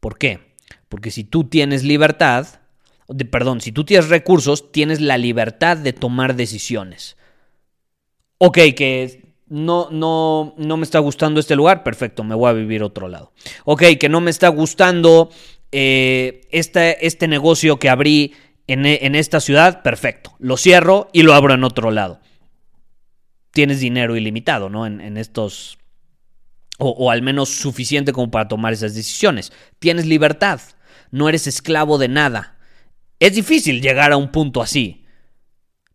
¿Por 0.00 0.18
qué? 0.18 0.54
Porque 0.88 1.10
si 1.10 1.24
tú 1.24 1.44
tienes 1.44 1.82
libertad, 1.82 2.46
perdón, 3.30 3.60
si 3.60 3.72
tú 3.72 3.84
tienes 3.84 4.08
recursos, 4.08 4.72
tienes 4.72 5.00
la 5.00 5.18
libertad 5.18 5.76
de 5.76 5.92
tomar 5.92 6.36
decisiones. 6.36 7.16
Ok, 8.38 8.58
que 8.76 9.34
no, 9.48 9.88
no, 9.90 10.54
no 10.56 10.76
me 10.76 10.84
está 10.84 10.98
gustando 10.98 11.40
este 11.40 11.56
lugar, 11.56 11.82
perfecto, 11.82 12.24
me 12.24 12.34
voy 12.34 12.50
a 12.50 12.54
vivir 12.54 12.82
otro 12.82 13.08
lado. 13.08 13.32
Ok, 13.64 13.82
que 13.98 14.08
no 14.08 14.20
me 14.20 14.30
está 14.30 14.48
gustando 14.48 15.30
este, 15.70 17.06
este, 17.06 17.28
negocio 17.28 17.78
que 17.78 17.88
abrí 17.90 18.32
en, 18.66 18.86
en, 18.86 19.14
esta 19.14 19.40
ciudad, 19.40 19.82
perfecto, 19.82 20.34
lo 20.38 20.56
cierro 20.56 21.08
y 21.12 21.22
lo 21.22 21.34
abro 21.34 21.54
en 21.54 21.64
otro 21.64 21.90
lado. 21.90 22.20
Tienes 23.50 23.80
dinero 23.80 24.16
ilimitado, 24.16 24.68
¿no? 24.68 24.86
En 24.86 25.16
estos 25.16 25.78
o, 26.78 27.10
al 27.10 27.22
menos 27.22 27.50
suficiente 27.50 28.12
como 28.12 28.30
para 28.30 28.48
tomar 28.48 28.72
esas 28.72 28.94
decisiones. 28.94 29.52
Tienes 29.78 30.06
libertad, 30.06 30.60
no 31.10 31.28
eres 31.28 31.46
esclavo 31.46 31.98
de 31.98 32.08
nada. 32.08 32.56
Es 33.20 33.34
difícil 33.34 33.80
llegar 33.80 34.12
a 34.12 34.16
un 34.16 34.32
punto 34.32 34.60
así, 34.60 35.06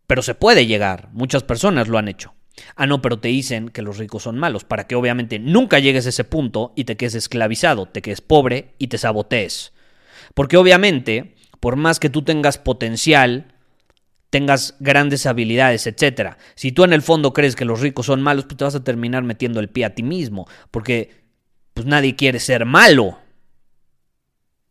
pero 0.06 0.22
se 0.22 0.34
puede 0.34 0.66
llegar, 0.66 1.10
muchas 1.12 1.42
personas 1.42 1.88
lo 1.88 1.98
han 1.98 2.08
hecho. 2.08 2.34
Ah, 2.76 2.86
no, 2.86 3.00
pero 3.00 3.18
te 3.18 3.28
dicen 3.28 3.68
que 3.68 3.82
los 3.82 3.98
ricos 3.98 4.24
son 4.24 4.38
malos, 4.38 4.64
para 4.64 4.86
que 4.86 4.94
obviamente 4.94 5.38
nunca 5.38 5.78
llegues 5.78 6.06
a 6.06 6.10
ese 6.10 6.24
punto 6.24 6.72
y 6.76 6.84
te 6.84 6.96
quedes 6.96 7.14
esclavizado, 7.14 7.86
te 7.86 8.02
quedes 8.02 8.20
pobre 8.20 8.74
y 8.78 8.88
te 8.88 8.98
sabotees. 8.98 9.72
Porque 10.34 10.56
obviamente, 10.56 11.34
por 11.60 11.76
más 11.76 12.00
que 12.00 12.10
tú 12.10 12.22
tengas 12.22 12.58
potencial, 12.58 13.54
tengas 14.30 14.76
grandes 14.78 15.26
habilidades, 15.26 15.86
etcétera. 15.86 16.38
Si 16.54 16.72
tú 16.72 16.84
en 16.84 16.92
el 16.92 17.02
fondo 17.02 17.32
crees 17.32 17.56
que 17.56 17.64
los 17.64 17.80
ricos 17.80 18.06
son 18.06 18.22
malos, 18.22 18.44
pues 18.44 18.56
te 18.56 18.64
vas 18.64 18.74
a 18.76 18.84
terminar 18.84 19.24
metiendo 19.24 19.60
el 19.60 19.68
pie 19.68 19.84
a 19.84 19.94
ti 19.94 20.02
mismo, 20.02 20.46
porque 20.70 21.10
pues 21.74 21.86
nadie 21.86 22.16
quiere 22.16 22.38
ser 22.38 22.64
malo. 22.64 23.18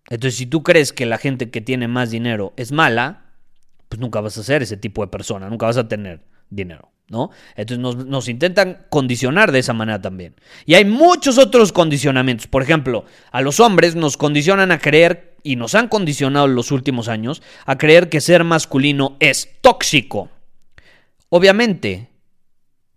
Entonces, 0.09 0.37
si 0.37 0.45
tú 0.45 0.63
crees 0.63 0.91
que 0.91 1.05
la 1.05 1.17
gente 1.17 1.51
que 1.51 1.61
tiene 1.61 1.87
más 1.87 2.09
dinero 2.09 2.53
es 2.57 2.71
mala, 2.71 3.25
pues 3.89 3.99
nunca 3.99 4.21
vas 4.21 4.37
a 4.37 4.43
ser 4.43 4.63
ese 4.63 4.77
tipo 4.77 5.01
de 5.01 5.11
persona, 5.11 5.49
nunca 5.49 5.67
vas 5.67 5.77
a 5.77 5.87
tener 5.87 6.25
dinero. 6.49 6.91
¿No? 7.09 7.31
Entonces 7.55 7.79
nos, 7.79 8.05
nos, 8.05 8.29
intentan 8.29 8.85
condicionar 8.89 9.51
de 9.51 9.59
esa 9.59 9.73
manera 9.73 10.01
también. 10.01 10.35
Y 10.65 10.75
hay 10.75 10.85
muchos 10.85 11.37
otros 11.37 11.71
condicionamientos. 11.71 12.47
Por 12.47 12.61
ejemplo, 12.61 13.05
a 13.31 13.41
los 13.41 13.59
hombres 13.59 13.95
nos 13.95 14.15
condicionan 14.15 14.71
a 14.71 14.79
creer, 14.79 15.29
y 15.43 15.55
nos 15.55 15.75
han 15.75 15.87
condicionado 15.87 16.45
en 16.45 16.55
los 16.55 16.71
últimos 16.71 17.07
años, 17.07 17.41
a 17.65 17.77
creer 17.77 18.09
que 18.09 18.21
ser 18.21 18.43
masculino 18.43 19.15
es 19.19 19.49
tóxico. 19.61 20.29
Obviamente, 21.29 22.09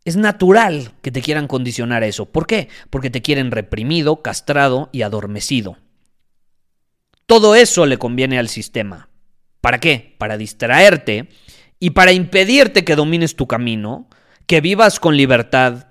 es 0.04 0.16
natural 0.16 0.92
que 1.02 1.12
te 1.12 1.22
quieran 1.22 1.46
condicionar 1.46 2.02
a 2.02 2.06
eso. 2.06 2.26
¿Por 2.26 2.46
qué? 2.46 2.68
Porque 2.90 3.10
te 3.10 3.22
quieren 3.22 3.50
reprimido, 3.50 4.22
castrado 4.22 4.88
y 4.92 5.02
adormecido. 5.02 5.76
Todo 7.26 7.54
eso 7.54 7.86
le 7.86 7.98
conviene 7.98 8.38
al 8.38 8.48
sistema. 8.48 9.08
¿Para 9.60 9.78
qué? 9.78 10.16
Para 10.18 10.36
distraerte 10.36 11.28
y 11.82 11.90
para 11.90 12.12
impedirte 12.12 12.84
que 12.84 12.94
domines 12.94 13.34
tu 13.34 13.48
camino, 13.48 14.06
que 14.46 14.60
vivas 14.60 15.00
con 15.00 15.16
libertad 15.16 15.88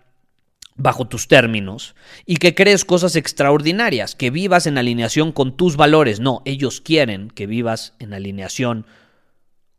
bajo 0.77 1.09
tus 1.09 1.27
términos 1.27 1.95
y 2.25 2.37
que 2.37 2.55
crees 2.55 2.85
cosas 2.85 3.17
extraordinarias, 3.17 4.15
que 4.15 4.29
vivas 4.29 4.67
en 4.67 4.77
alineación 4.77 5.33
con 5.33 5.57
tus 5.57 5.75
valores. 5.75 6.21
No, 6.21 6.43
ellos 6.45 6.79
quieren 6.79 7.29
que 7.29 7.45
vivas 7.45 7.93
en 7.99 8.13
alineación 8.13 8.85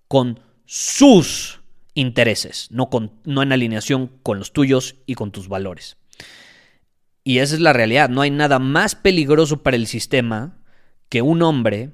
con 0.07 0.41
sus 0.67 1.63
intereses, 1.95 2.69
no, 2.71 2.91
con, 2.91 3.13
no 3.25 3.43
en 3.43 3.51
alineación 3.51 4.11
con 4.23 4.39
los 4.39 4.53
tuyos 4.53 4.97
y 5.07 5.15
con 5.15 5.33
tus 5.33 5.49
valores. 5.49 5.97
Y 7.25 7.39
esa 7.39 7.55
es 7.55 7.63
la 7.63 7.73
realidad. 7.73 8.11
No 8.11 8.21
hay 8.21 8.31
nada 8.31 8.59
más 8.59 8.97
peligroso 8.97 9.63
para 9.63 9.79
el 9.79 9.87
sistema 9.87 10.59
que 11.09 11.23
un 11.23 11.41
hombre 11.41 11.93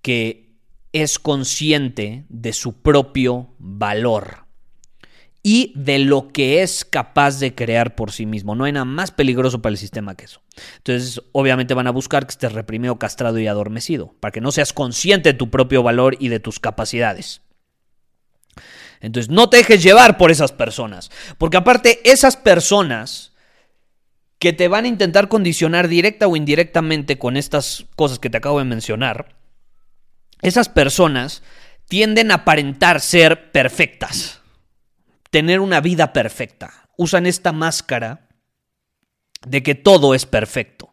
que 0.00 0.47
es 0.92 1.18
consciente 1.18 2.24
de 2.28 2.52
su 2.52 2.80
propio 2.80 3.54
valor 3.58 4.48
y 5.42 5.72
de 5.76 5.98
lo 5.98 6.28
que 6.28 6.62
es 6.62 6.84
capaz 6.84 7.38
de 7.38 7.54
crear 7.54 7.94
por 7.94 8.12
sí 8.12 8.26
mismo. 8.26 8.54
No 8.54 8.64
hay 8.64 8.72
nada 8.72 8.84
más 8.84 9.10
peligroso 9.10 9.62
para 9.62 9.72
el 9.72 9.78
sistema 9.78 10.14
que 10.14 10.24
eso. 10.24 10.42
Entonces, 10.78 11.22
obviamente 11.32 11.74
van 11.74 11.86
a 11.86 11.92
buscar 11.92 12.26
que 12.26 12.32
estés 12.32 12.52
reprimido, 12.52 12.98
castrado 12.98 13.38
y 13.38 13.46
adormecido, 13.46 14.14
para 14.20 14.32
que 14.32 14.40
no 14.40 14.52
seas 14.52 14.72
consciente 14.72 15.32
de 15.32 15.38
tu 15.38 15.50
propio 15.50 15.82
valor 15.82 16.16
y 16.18 16.28
de 16.28 16.40
tus 16.40 16.60
capacidades. 16.60 17.42
Entonces, 19.00 19.30
no 19.30 19.48
te 19.48 19.58
dejes 19.58 19.82
llevar 19.82 20.18
por 20.18 20.30
esas 20.30 20.52
personas, 20.52 21.10
porque 21.38 21.56
aparte 21.56 22.00
esas 22.04 22.36
personas 22.36 23.32
que 24.40 24.52
te 24.52 24.68
van 24.68 24.84
a 24.84 24.88
intentar 24.88 25.28
condicionar 25.28 25.88
directa 25.88 26.26
o 26.26 26.36
indirectamente 26.36 27.18
con 27.18 27.36
estas 27.36 27.86
cosas 27.96 28.18
que 28.18 28.30
te 28.30 28.38
acabo 28.38 28.58
de 28.58 28.64
mencionar, 28.64 29.37
esas 30.42 30.68
personas 30.68 31.42
tienden 31.88 32.30
a 32.30 32.34
aparentar 32.34 33.00
ser 33.00 33.50
perfectas, 33.50 34.40
tener 35.30 35.60
una 35.60 35.80
vida 35.80 36.12
perfecta. 36.12 36.88
Usan 36.96 37.26
esta 37.26 37.52
máscara 37.52 38.28
de 39.46 39.62
que 39.62 39.74
todo 39.74 40.14
es 40.14 40.26
perfecto. 40.26 40.92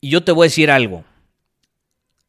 Y 0.00 0.10
yo 0.10 0.24
te 0.24 0.32
voy 0.32 0.46
a 0.46 0.50
decir 0.50 0.70
algo. 0.70 1.04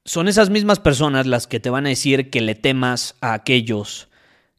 Son 0.05 0.27
esas 0.27 0.49
mismas 0.49 0.79
personas 0.79 1.25
las 1.25 1.47
que 1.47 1.59
te 1.59 1.69
van 1.69 1.85
a 1.85 1.89
decir 1.89 2.29
que 2.29 2.41
le 2.41 2.55
temas 2.55 3.15
a 3.21 3.33
aquellos 3.33 4.09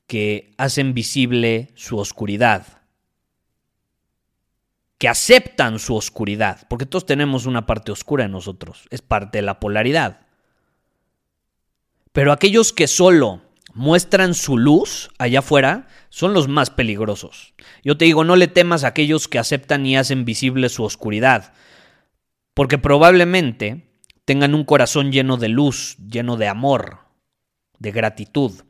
que 0.07 0.55
hacen 0.59 0.95
visible 0.95 1.71
su 1.75 1.99
oscuridad, 1.99 2.67
que 4.99 5.09
aceptan 5.09 5.79
su 5.79 5.95
oscuridad, 5.95 6.67
porque 6.69 6.87
todos 6.87 7.07
tenemos 7.07 7.47
una 7.47 7.67
parte 7.67 7.93
oscura 7.93 8.25
en 8.25 8.33
nosotros, 8.33 8.87
es 8.91 9.03
parte 9.03 9.39
de 9.39 9.43
la 9.43 9.61
polaridad. 9.61 10.24
Pero 12.15 12.31
aquellos 12.31 12.73
que 12.73 12.87
solo 12.87 13.43
muestran 13.75 14.35
su 14.35 14.57
luz 14.57 15.11
allá 15.19 15.41
afuera 15.41 15.89
son 16.11 16.33
los 16.33 16.47
más 16.47 16.71
peligrosos. 16.71 17.55
Yo 17.83 17.97
te 17.99 18.05
digo, 18.05 18.23
no 18.23 18.37
le 18.37 18.47
temas 18.47 18.85
a 18.85 18.87
aquellos 18.87 19.27
que 19.27 19.41
aceptan 19.41 19.85
y 19.85 19.97
hacen 19.97 20.25
visible 20.25 20.69
su 20.69 20.85
oscuridad, 20.85 21.53
porque 22.55 22.79
probablemente 22.79 23.99
tengan 24.25 24.55
un 24.55 24.63
corazón 24.63 25.11
lleno 25.11 25.39
de 25.39 25.49
luz, 25.49 25.97
lleno 26.09 26.37
de 26.37 26.47
amor, 26.47 27.01
de 27.81 27.91
gratitud. 27.91 28.63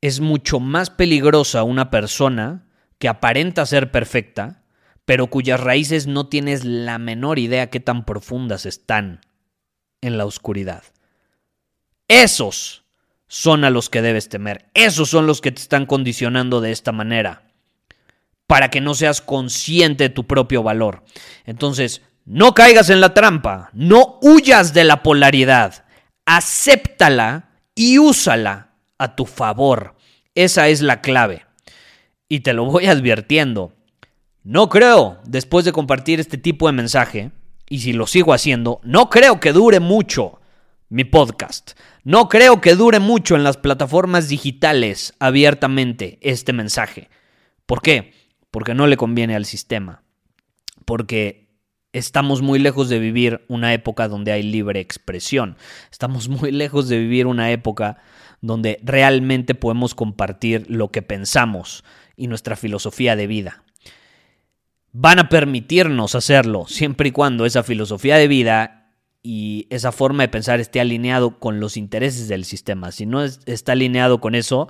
Es 0.00 0.20
mucho 0.20 0.60
más 0.60 0.90
peligrosa 0.90 1.64
una 1.64 1.90
persona 1.90 2.68
que 3.00 3.08
aparenta 3.08 3.66
ser 3.66 3.90
perfecta, 3.90 4.62
pero 5.04 5.26
cuyas 5.26 5.58
raíces 5.58 6.06
no 6.06 6.28
tienes 6.28 6.64
la 6.64 6.98
menor 6.98 7.40
idea 7.40 7.70
qué 7.70 7.80
tan 7.80 8.04
profundas 8.04 8.66
están 8.66 9.20
en 10.00 10.16
la 10.16 10.26
oscuridad. 10.26 10.84
Esos 12.08 12.84
son 13.28 13.64
a 13.64 13.70
los 13.70 13.90
que 13.90 14.02
debes 14.02 14.28
temer. 14.28 14.70
Esos 14.74 15.10
son 15.10 15.26
los 15.26 15.40
que 15.40 15.52
te 15.52 15.60
están 15.60 15.86
condicionando 15.86 16.60
de 16.60 16.72
esta 16.72 16.92
manera. 16.92 17.52
Para 18.46 18.70
que 18.70 18.80
no 18.80 18.94
seas 18.94 19.20
consciente 19.20 20.04
de 20.04 20.10
tu 20.10 20.26
propio 20.26 20.62
valor. 20.62 21.04
Entonces, 21.44 22.02
no 22.24 22.54
caigas 22.54 22.88
en 22.90 23.00
la 23.00 23.14
trampa. 23.14 23.70
No 23.74 24.18
huyas 24.22 24.72
de 24.72 24.84
la 24.84 25.02
polaridad. 25.02 25.84
Acéptala 26.24 27.50
y 27.74 27.98
úsala 27.98 28.70
a 28.96 29.14
tu 29.14 29.26
favor. 29.26 29.94
Esa 30.34 30.68
es 30.68 30.80
la 30.80 31.02
clave. 31.02 31.44
Y 32.28 32.40
te 32.40 32.54
lo 32.54 32.64
voy 32.64 32.86
advirtiendo. 32.88 33.74
No 34.44 34.70
creo, 34.70 35.18
después 35.24 35.66
de 35.66 35.72
compartir 35.72 36.20
este 36.20 36.38
tipo 36.38 36.66
de 36.66 36.72
mensaje, 36.72 37.32
y 37.68 37.80
si 37.80 37.92
lo 37.92 38.06
sigo 38.06 38.32
haciendo, 38.32 38.80
no 38.82 39.10
creo 39.10 39.40
que 39.40 39.52
dure 39.52 39.78
mucho 39.78 40.40
mi 40.88 41.04
podcast. 41.04 41.72
No 42.04 42.28
creo 42.28 42.60
que 42.60 42.74
dure 42.74 43.00
mucho 43.00 43.36
en 43.36 43.44
las 43.44 43.56
plataformas 43.56 44.28
digitales 44.28 45.14
abiertamente 45.18 46.18
este 46.22 46.52
mensaje. 46.52 47.10
¿Por 47.66 47.82
qué? 47.82 48.12
Porque 48.50 48.74
no 48.74 48.86
le 48.86 48.96
conviene 48.96 49.34
al 49.34 49.44
sistema. 49.44 50.02
Porque 50.84 51.48
estamos 51.92 52.42
muy 52.42 52.58
lejos 52.58 52.88
de 52.88 52.98
vivir 52.98 53.44
una 53.48 53.72
época 53.74 54.08
donde 54.08 54.32
hay 54.32 54.42
libre 54.42 54.80
expresión. 54.80 55.56
Estamos 55.90 56.28
muy 56.28 56.50
lejos 56.52 56.88
de 56.88 56.98
vivir 56.98 57.26
una 57.26 57.50
época 57.50 57.98
donde 58.40 58.78
realmente 58.82 59.54
podemos 59.54 59.94
compartir 59.94 60.66
lo 60.68 60.90
que 60.90 61.02
pensamos 61.02 61.84
y 62.16 62.28
nuestra 62.28 62.56
filosofía 62.56 63.16
de 63.16 63.26
vida. 63.26 63.64
Van 64.92 65.18
a 65.18 65.28
permitirnos 65.28 66.14
hacerlo 66.14 66.66
siempre 66.66 67.10
y 67.10 67.12
cuando 67.12 67.44
esa 67.44 67.62
filosofía 67.62 68.16
de 68.16 68.28
vida 68.28 68.77
y 69.22 69.66
esa 69.70 69.92
forma 69.92 70.22
de 70.22 70.28
pensar 70.28 70.60
esté 70.60 70.80
alineado 70.80 71.38
con 71.38 71.60
los 71.60 71.76
intereses 71.76 72.28
del 72.28 72.44
sistema. 72.44 72.92
Si 72.92 73.06
no 73.06 73.22
está 73.22 73.72
alineado 73.72 74.20
con 74.20 74.34
eso, 74.34 74.68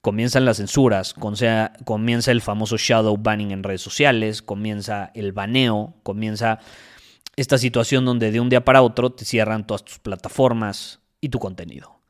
comienzan 0.00 0.44
las 0.44 0.58
censuras, 0.58 1.14
comienza 1.14 2.30
el 2.30 2.40
famoso 2.40 2.76
shadow 2.76 3.16
banning 3.16 3.50
en 3.50 3.62
redes 3.62 3.80
sociales, 3.80 4.42
comienza 4.42 5.10
el 5.14 5.32
baneo, 5.32 5.94
comienza 6.02 6.60
esta 7.36 7.58
situación 7.58 8.04
donde 8.04 8.30
de 8.30 8.40
un 8.40 8.48
día 8.48 8.64
para 8.64 8.82
otro 8.82 9.10
te 9.10 9.24
cierran 9.24 9.66
todas 9.66 9.84
tus 9.84 9.98
plataformas 9.98 11.00
y 11.20 11.28
tu 11.28 11.38
contenido. 11.38 12.00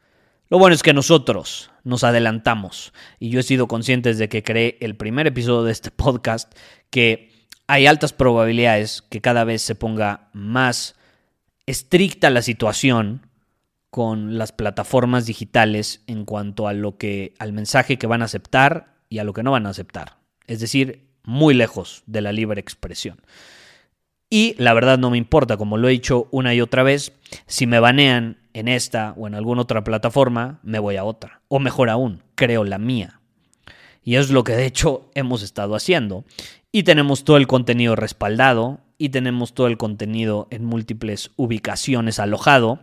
Lo 0.49 0.59
bueno 0.59 0.75
es 0.75 0.83
que 0.83 0.93
nosotros 0.93 1.71
nos 1.83 2.05
adelantamos 2.05 2.93
y 3.19 3.31
yo 3.31 3.41
he 3.41 3.43
sido 3.43 3.67
consciente 3.67 4.11
desde 4.11 4.29
que 4.29 4.45
creé 4.45 4.79
el 4.81 4.97
primer 4.97 5.27
episodio 5.27 5.65
de 5.65 5.73
este 5.73 5.91
podcast 5.91 6.53
que 6.91 7.49
hay 7.67 7.87
altas 7.87 8.13
probabilidades 8.13 9.03
que 9.03 9.21
cada 9.21 9.43
vez 9.45 9.63
se 9.63 9.75
ponga 9.75 10.29
más 10.33 10.95
estricta 11.67 12.31
la 12.31 12.43
situación 12.43 13.27
con 13.91 14.39
las 14.39 14.53
plataformas 14.53 15.27
digitales 15.27 16.03
en 16.07 16.25
cuanto 16.25 16.69
a 16.69 16.73
lo 16.73 16.97
que 16.97 17.35
al 17.39 17.53
mensaje 17.53 17.99
que 17.99 18.07
van 18.07 18.23
a 18.23 18.27
aceptar 18.27 18.95
y 19.09 19.19
a 19.19 19.25
lo 19.25 19.33
que 19.33 19.43
no 19.43 19.53
van 19.53 19.67
a 19.67 19.71
aceptar. 19.71 20.19
Es 20.47 20.61
decir, 20.61 21.07
muy 21.25 21.55
lejos 21.55 22.03
de 22.07 22.21
la 22.21 22.33
libre 22.33 22.61
expresión. 22.61 23.21
Y 24.29 24.55
la 24.59 24.75
verdad 24.75 24.99
no 24.99 25.11
me 25.11 25.19
importa, 25.19 25.57
como 25.57 25.77
lo 25.77 25.89
he 25.89 25.93
dicho 25.93 26.29
una 26.31 26.53
y 26.55 26.61
otra 26.61 26.83
vez, 26.83 27.13
si 27.47 27.67
me 27.67 27.79
banean 27.79 28.39
en 28.55 28.69
esta 28.69 29.13
o 29.17 29.27
en 29.27 29.35
alguna 29.35 29.63
otra 29.63 29.85
plataforma, 29.85 30.59
me 30.63 30.79
voy 30.79 30.97
a 30.97 31.05
otra. 31.05 31.43
O 31.49 31.59
mejor 31.59 31.91
aún, 31.91 32.23
creo 32.35 32.65
la 32.65 32.79
mía. 32.79 33.21
Y 34.03 34.17
es 34.17 34.31
lo 34.31 34.45
que 34.45 34.53
de 34.53 34.67
hecho 34.67 35.11
hemos 35.15 35.43
estado 35.43 35.75
haciendo. 35.75 36.25
Y 36.73 36.83
tenemos 36.83 37.25
todo 37.25 37.37
el 37.37 37.47
contenido 37.47 37.97
respaldado 37.97 38.81
y 38.99 39.11
tenemos 39.11 39.55
todo 39.55 39.67
el 39.67 39.77
contenido 39.77 40.49
en 40.51 40.65
múltiples 40.65 41.31
ubicaciones 41.37 42.19
alojado. 42.19 42.81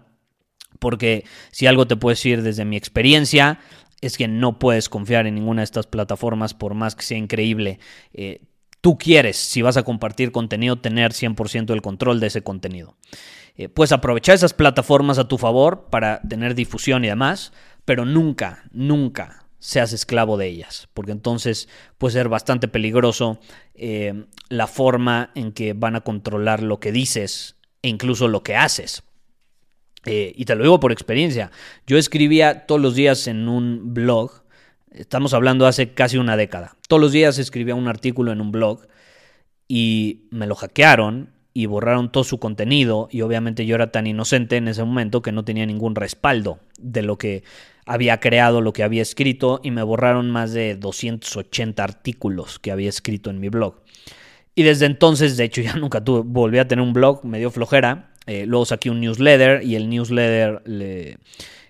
Porque 0.80 1.26
si 1.52 1.68
algo 1.68 1.88
te 1.88 1.96
puedo 1.96 2.14
decir 2.14 2.42
desde 2.42 2.66
mi 2.66 2.76
experiencia 2.76 3.60
es 4.02 4.18
que 4.18 4.28
no 4.28 4.60
puedes 4.60 4.90
confiar 4.90 5.28
en 5.28 5.36
ninguna 5.36 5.62
de 5.62 5.66
estas 5.66 5.88
plataformas 5.88 6.54
por 6.54 6.74
más 6.74 6.96
que 6.96 7.04
sea 7.04 7.18
increíble. 7.18 7.80
Eh, 8.14 8.42
tú 8.82 8.98
quieres, 8.98 9.38
si 9.38 9.62
vas 9.62 9.78
a 9.78 9.84
compartir 9.84 10.32
contenido, 10.32 10.80
tener 10.80 11.14
100% 11.14 11.72
el 11.72 11.82
control 11.82 12.20
de 12.20 12.28
ese 12.28 12.42
contenido. 12.42 12.98
Eh, 13.56 13.70
puedes 13.70 13.92
aprovechar 13.92 14.36
esas 14.36 14.54
plataformas 14.54 15.20
a 15.20 15.28
tu 15.28 15.38
favor 15.38 15.88
para 15.90 16.22
tener 16.22 16.56
difusión 16.56 17.06
y 17.06 17.08
demás, 17.08 17.54
pero 17.86 18.04
nunca, 18.04 18.64
nunca 18.72 19.43
seas 19.64 19.94
esclavo 19.94 20.36
de 20.36 20.48
ellas, 20.48 20.90
porque 20.94 21.14
entonces 21.14 21.70
puede 21.98 22.12
ser 22.12 22.28
bastante 22.28 22.68
peligroso 22.68 23.40
eh, 23.76 24.26
la 24.50 24.68
forma 24.68 25.32
en 25.36 25.54
que 25.54 25.72
van 25.72 25.96
a 25.96 26.02
controlar 26.02 26.62
lo 26.62 26.82
que 26.82 26.92
dices 26.92 27.56
e 27.82 27.88
incluso 27.88 28.28
lo 28.28 28.44
que 28.44 28.58
haces. 28.58 29.04
Eh, 30.06 30.34
y 30.36 30.44
te 30.44 30.56
lo 30.56 30.64
digo 30.64 30.82
por 30.82 30.92
experiencia. 30.92 31.50
Yo 31.88 31.98
escribía 31.98 32.66
todos 32.66 32.82
los 32.82 32.94
días 32.94 33.26
en 33.28 33.48
un 33.48 33.94
blog, 33.94 34.44
estamos 34.92 35.34
hablando 35.34 35.66
hace 35.66 35.94
casi 35.94 36.18
una 36.18 36.36
década, 36.36 36.76
todos 36.90 37.02
los 37.02 37.14
días 37.14 37.40
escribía 37.40 37.74
un 37.74 37.88
artículo 37.88 38.34
en 38.34 38.42
un 38.42 38.52
blog 38.52 38.86
y 39.70 40.28
me 40.30 40.46
lo 40.46 40.56
hackearon 40.56 41.30
y 41.54 41.68
borraron 41.68 42.12
todo 42.12 42.24
su 42.24 42.40
contenido 42.40 43.08
y 43.12 43.22
obviamente 43.22 43.66
yo 43.66 43.76
era 43.76 43.92
tan 43.92 44.08
inocente 44.08 44.58
en 44.58 44.68
ese 44.68 44.84
momento 44.84 45.22
que 45.22 45.32
no 45.32 45.46
tenía 45.46 45.66
ningún 45.66 45.96
respaldo 45.96 46.60
de 46.80 47.04
lo 47.04 47.18
que 47.18 47.44
había 47.86 48.20
creado, 48.20 48.62
lo 48.62 48.74
que 48.74 48.84
había 48.84 49.02
escrito 49.02 49.60
y 49.64 49.72
me 49.72 49.84
borraron 49.84 50.32
más 50.32 50.54
de 50.54 50.76
280 50.76 51.84
artículos 51.84 52.60
que 52.60 52.72
había 52.72 52.90
escrito 52.90 53.30
en 53.30 53.40
mi 53.40 53.50
blog. 53.50 53.76
Y 54.56 54.64
desde 54.64 54.86
entonces, 54.86 55.38
de 55.38 55.46
hecho, 55.46 55.62
ya 55.64 55.76
nunca 55.76 56.04
tuve, 56.04 56.22
volví 56.26 56.58
a 56.58 56.68
tener 56.68 56.84
un 56.84 56.94
blog, 56.94 57.24
me 57.26 57.40
dio 57.40 57.52
flojera. 57.52 58.12
Eh, 58.26 58.46
luego 58.46 58.66
saqué 58.66 58.90
un 58.90 59.02
newsletter 59.02 59.64
y 59.64 59.76
el 59.76 59.90
newsletter 59.90 60.62
le, 60.66 61.18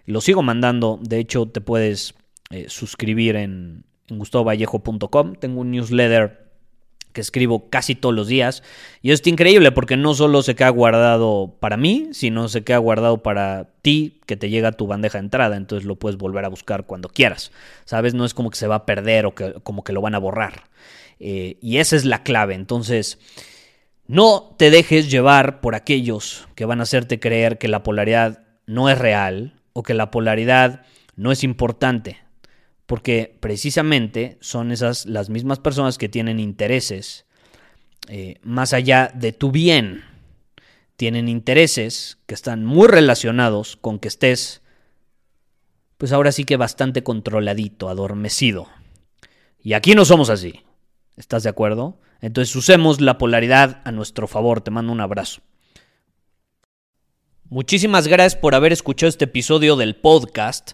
lo 0.05 0.21
sigo 0.21 0.43
mandando. 0.43 0.99
De 1.01 1.19
hecho, 1.19 1.47
te 1.47 1.61
puedes 1.61 2.13
eh, 2.51 2.65
suscribir 2.67 3.35
en, 3.35 3.85
en. 4.07 5.35
Tengo 5.39 5.61
un 5.61 5.71
newsletter 5.71 6.42
que 7.13 7.21
escribo 7.21 7.69
casi 7.69 7.95
todos 7.95 8.13
los 8.13 8.27
días. 8.27 8.63
Y 9.01 9.11
es 9.11 9.25
increíble 9.25 9.71
porque 9.71 9.95
no 9.95 10.13
solo 10.13 10.41
se 10.41 10.55
queda 10.55 10.69
guardado 10.69 11.55
para 11.59 11.77
mí, 11.77 12.09
sino 12.11 12.49
se 12.49 12.63
queda 12.63 12.79
guardado 12.79 13.23
para 13.23 13.69
ti, 13.81 14.19
que 14.25 14.35
te 14.35 14.49
llega 14.49 14.69
a 14.69 14.71
tu 14.73 14.87
bandeja 14.87 15.19
de 15.19 15.25
entrada. 15.25 15.55
Entonces 15.55 15.85
lo 15.85 15.95
puedes 15.95 16.17
volver 16.17 16.43
a 16.43 16.49
buscar 16.49 16.85
cuando 16.85 17.07
quieras. 17.07 17.51
¿Sabes? 17.85 18.13
No 18.13 18.25
es 18.25 18.33
como 18.33 18.49
que 18.49 18.57
se 18.57 18.67
va 18.67 18.75
a 18.75 18.85
perder 18.85 19.25
o 19.25 19.35
que, 19.35 19.53
como 19.63 19.83
que 19.83 19.93
lo 19.93 20.01
van 20.01 20.15
a 20.15 20.19
borrar. 20.19 20.63
Eh, 21.19 21.57
y 21.61 21.77
esa 21.77 21.95
es 21.95 22.03
la 22.03 22.23
clave. 22.23 22.55
Entonces, 22.55 23.19
no 24.07 24.55
te 24.57 24.71
dejes 24.71 25.09
llevar 25.09 25.61
por 25.61 25.75
aquellos 25.75 26.47
que 26.55 26.65
van 26.65 26.79
a 26.79 26.83
hacerte 26.83 27.19
creer 27.19 27.57
que 27.57 27.67
la 27.67 27.83
polaridad 27.83 28.43
no 28.65 28.89
es 28.89 28.97
real 28.97 29.61
o 29.73 29.83
que 29.83 29.93
la 29.93 30.11
polaridad 30.11 30.81
no 31.15 31.31
es 31.31 31.43
importante 31.43 32.22
porque 32.93 33.35
precisamente 33.39 34.37
son 34.39 34.71
esas 34.71 35.07
las 35.07 35.31
mismas 35.31 35.57
personas 35.57 35.97
que 35.97 36.09
tienen 36.09 36.39
intereses 36.39 37.25
eh, 38.07 38.35
más 38.43 38.71
allá 38.71 39.11
de 39.15 39.33
tu 39.33 39.49
bien. 39.49 40.03
Tienen 40.95 41.27
intereses 41.27 42.19
que 42.27 42.35
están 42.35 42.63
muy 42.65 42.87
relacionados 42.87 43.77
con 43.77 43.97
que 43.97 44.09
estés, 44.09 44.61
pues 45.97 46.11
ahora 46.11 46.31
sí 46.31 46.43
que 46.43 46.55
bastante 46.55 47.01
controladito, 47.01 47.89
adormecido. 47.89 48.67
Y 49.59 49.73
aquí 49.73 49.95
no 49.95 50.05
somos 50.05 50.29
así. 50.29 50.61
¿Estás 51.17 51.41
de 51.41 51.49
acuerdo? 51.49 51.97
Entonces 52.21 52.55
usemos 52.55 53.01
la 53.01 53.17
polaridad 53.17 53.81
a 53.85 53.91
nuestro 53.91 54.27
favor. 54.27 54.61
Te 54.61 54.69
mando 54.69 54.91
un 54.91 55.01
abrazo. 55.01 55.41
Muchísimas 57.53 58.07
gracias 58.07 58.39
por 58.39 58.55
haber 58.55 58.71
escuchado 58.71 59.09
este 59.09 59.25
episodio 59.25 59.77
del 59.77 59.95
podcast. 59.95 60.73